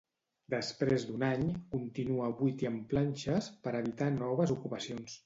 [0.51, 1.43] Després d'un any,
[1.73, 5.17] continua buit i amb planxes, per evitar noves ocupacions.